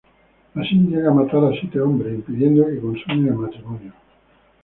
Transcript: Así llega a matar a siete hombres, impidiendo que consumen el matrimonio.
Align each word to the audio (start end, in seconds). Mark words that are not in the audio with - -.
Así 0.55 0.73
llega 0.77 1.11
a 1.11 1.13
matar 1.13 1.43
a 1.43 1.51
siete 1.53 1.79
hombres, 1.79 2.11
impidiendo 2.15 2.65
que 2.65 2.79
consumen 2.79 3.27
el 3.27 3.35
matrimonio. 3.35 3.93